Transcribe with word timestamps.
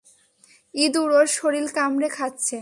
ইঁদুর 0.73 1.09
ওর 1.11 1.27
শরীর 1.37 1.67
কামড়ে 1.75 2.09
খাচ্ছে। 2.09 2.57